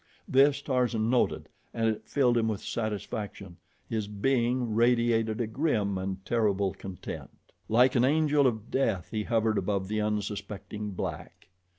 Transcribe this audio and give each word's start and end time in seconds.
This 0.27 0.63
Tarzan 0.63 1.11
noted, 1.11 1.47
and 1.75 1.87
it 1.87 2.07
filled 2.07 2.35
him 2.35 2.47
with 2.47 2.63
satisfaction 2.63 3.57
his 3.87 4.07
being 4.07 4.73
radiated 4.73 5.39
a 5.39 5.45
grim 5.45 5.95
and 5.99 6.25
terrible 6.25 6.73
content. 6.73 7.29
Like 7.69 7.93
an 7.93 8.03
angel 8.03 8.47
of 8.47 8.71
death 8.71 9.09
he 9.11 9.25
hovered 9.25 9.59
above 9.59 9.87
the 9.89 10.01
unsuspecting 10.01 10.89
black. 10.93 11.49